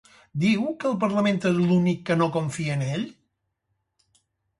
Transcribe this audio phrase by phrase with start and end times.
[0.43, 3.05] Diu que el Parlament és l'únic que no confia en ell?